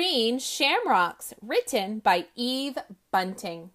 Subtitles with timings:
[0.00, 2.78] Green Shamrocks, written by Eve
[3.10, 3.68] Bunting.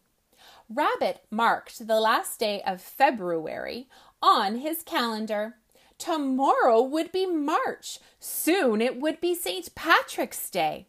[0.67, 3.88] Rabbit marked the last day of February
[4.23, 5.57] on his calendar.
[5.99, 7.99] Tomorrow would be March.
[8.20, 9.75] Soon it would be St.
[9.75, 10.88] Patrick's Day.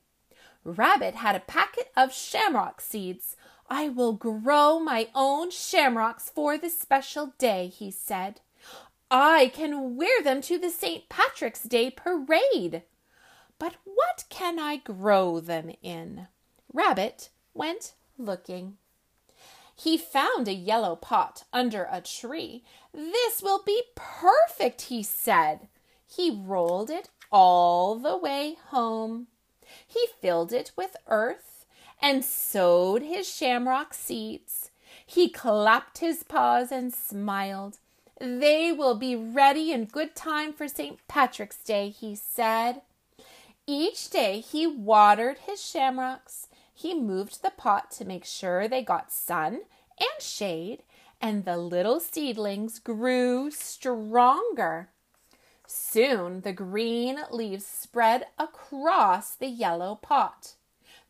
[0.64, 3.36] Rabbit had a packet of shamrock seeds.
[3.68, 8.40] I will grow my own shamrocks for this special day, he said.
[9.10, 11.10] I can wear them to the St.
[11.10, 12.84] Patrick's Day parade.
[13.58, 16.28] But what can I grow them in?
[16.72, 18.76] Rabbit went looking.
[19.74, 22.64] He found a yellow pot under a tree.
[22.92, 25.68] This will be perfect, he said.
[26.06, 29.26] He rolled it all the way home.
[29.86, 31.66] He filled it with earth
[32.00, 34.70] and sowed his shamrock seeds.
[35.04, 37.78] He clapped his paws and smiled.
[38.18, 40.98] They will be ready in good time for St.
[41.06, 42.80] Patrick's Day, he said.
[43.66, 46.46] Each day he watered his shamrocks.
[46.72, 49.62] He moved the pot to make sure they got sun
[49.98, 50.84] and shade,
[51.20, 54.90] and the little seedlings grew stronger.
[55.66, 60.54] Soon the green leaves spread across the yellow pot.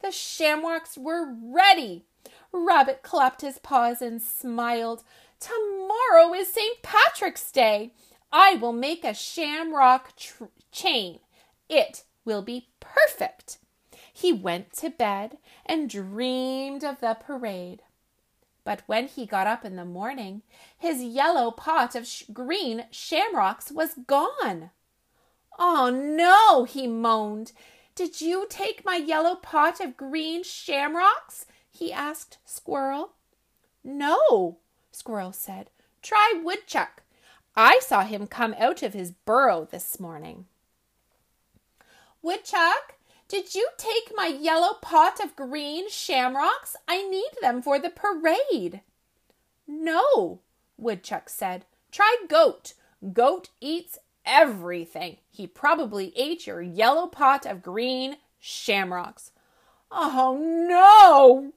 [0.01, 2.05] The shamrocks were ready.
[2.53, 5.03] Rabbit clapped his paws and smiled.
[5.41, 6.83] Tomorrow is St.
[6.83, 7.93] Patrick's Day.
[8.33, 11.21] I will make a shamrock tr- chain.
[11.69, 13.59] It will be perfect.
[14.13, 17.83] He went to bed and dreamed of the parade.
[18.65, 20.43] But when he got up in the morning,
[20.77, 24.71] his yellow pot of sh- green shamrocks was gone.
[25.59, 27.53] Oh no, he moaned.
[27.95, 31.47] Did you take my yellow pot of green shamrocks?
[31.71, 33.13] he asked Squirrel.
[33.85, 34.59] No,
[34.91, 35.71] Squirrel said.
[36.03, 37.03] Try Woodchuck.
[37.55, 40.47] I saw him come out of his burrow this morning.
[42.27, 42.97] Woodchuck,
[43.29, 46.75] did you take my yellow pot of green shamrocks?
[46.89, 48.81] I need them for the parade.
[49.69, 50.41] No,
[50.77, 51.67] Woodchuck said.
[51.93, 52.75] Try Goat.
[53.13, 55.19] Goat eats everything.
[55.31, 59.31] He probably ate your yellow pot of green shamrocks.
[59.93, 61.53] Oh no!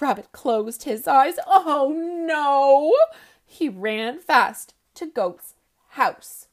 [0.00, 1.34] Rabbit closed his eyes.
[1.46, 2.94] Oh no!
[3.44, 5.52] He ran fast to Goat's
[5.90, 6.48] house.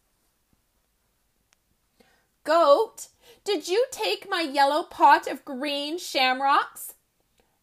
[2.43, 3.07] Goat,
[3.43, 6.93] did you take my yellow pot of green shamrocks?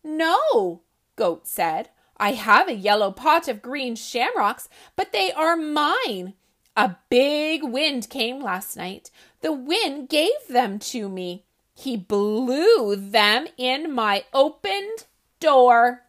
[0.03, 0.83] No,
[1.17, 1.91] Goat said.
[2.17, 6.35] I have a yellow pot of green shamrocks, but they are mine.
[6.77, 9.11] A big wind came last night.
[9.41, 11.45] The wind gave them to me.
[11.75, 15.07] He blew them in my opened
[15.39, 16.03] door.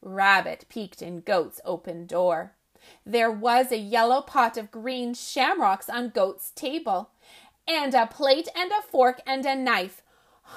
[0.00, 2.54] Rabbit peeked in Goat's open door.
[3.06, 7.10] There was a yellow pot of green shamrocks on Goat's table
[7.68, 10.02] and a plate and a fork and a knife.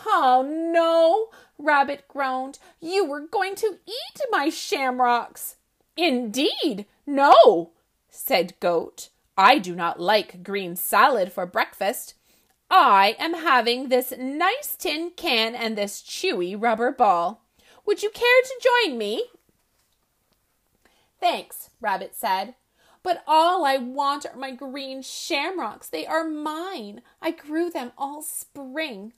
[0.06, 2.60] Oh no, Rabbit groaned.
[2.82, 5.58] You were going to eat my shamrocks.
[5.96, 7.72] Indeed, no,
[8.10, 9.10] said Goat.
[9.38, 12.16] I do not like green salad for breakfast.
[12.70, 17.42] I am having this nice tin can and this chewy rubber ball.
[17.86, 19.26] Would you care to join me?
[21.20, 22.56] Thanks, Rabbit said.
[23.06, 25.88] But all I want are my green shamrocks.
[25.88, 27.02] They are mine.
[27.22, 29.14] I grew them all spring.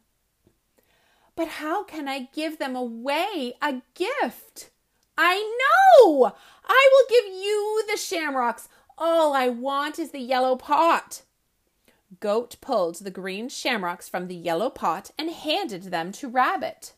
[1.38, 4.72] But how can I give them away a gift?
[5.18, 6.34] I know!
[6.66, 8.68] I will give you the shamrocks.
[8.98, 11.22] All I want is the yellow pot.
[12.20, 16.92] Goat pulled the green shamrocks from the yellow pot and handed them to Rabbit.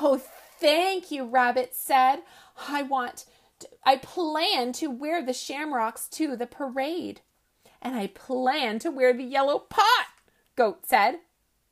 [0.00, 0.22] Oh,
[0.58, 2.20] thank you, Rabbit said.
[2.66, 3.26] I want
[3.84, 7.20] I plan to wear the shamrocks to the parade.
[7.80, 10.06] And I plan to wear the yellow pot,
[10.56, 11.20] Goat said.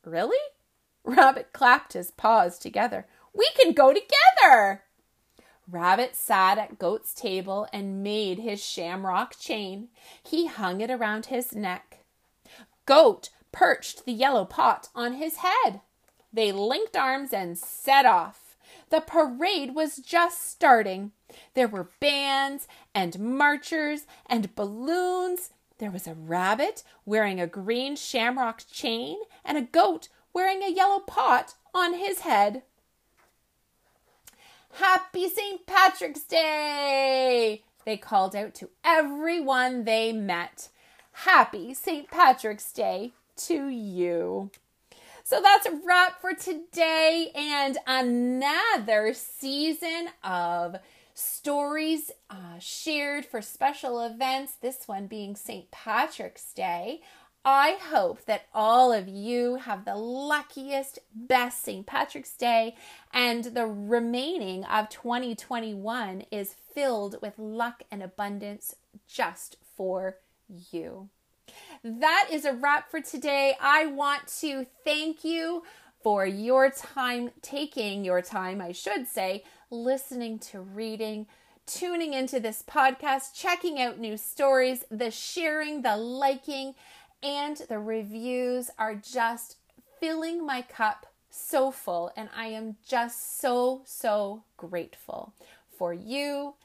[0.03, 0.37] Really?
[1.03, 3.05] Rabbit clapped his paws together.
[3.33, 4.83] We can go together.
[5.69, 9.89] Rabbit sat at Goat's table and made his shamrock chain.
[10.23, 11.99] He hung it around his neck.
[12.85, 15.81] Goat perched the yellow pot on his head.
[16.31, 18.55] They linked arms and set off.
[18.89, 21.11] The parade was just starting.
[21.53, 28.63] There were bands and marchers and balloons there was a rabbit wearing a green shamrock
[28.71, 32.63] chain and a goat wearing a yellow pot on his head.
[34.73, 35.65] Happy St.
[35.65, 37.63] Patrick's Day!
[37.85, 40.69] They called out to everyone they met.
[41.11, 42.09] Happy St.
[42.09, 44.51] Patrick's Day to you.
[45.23, 50.77] So that's a wrap for today and another season of
[51.15, 55.71] stories uh, shared for special events, this one being St.
[55.71, 57.01] Patrick's Day.
[57.47, 61.85] I hope that all of you have the luckiest, best St.
[61.85, 62.75] Patrick's Day,
[63.13, 68.75] and the remaining of 2021 is filled with luck and abundance
[69.07, 70.17] just for
[70.49, 71.09] you.
[71.83, 73.53] That is a wrap for today.
[73.61, 75.63] I want to thank you
[76.01, 81.27] for your time, taking your time, I should say, listening to reading,
[81.65, 86.75] tuning into this podcast, checking out new stories, the sharing, the liking,
[87.23, 89.57] and the reviews are just
[89.99, 92.11] filling my cup so full.
[92.15, 95.33] And I am just so, so grateful
[95.77, 96.55] for you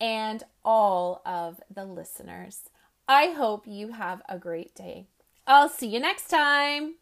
[0.00, 2.62] and all of the listeners.
[3.08, 5.06] I hope you have a great day.
[5.46, 6.94] I'll see you next time.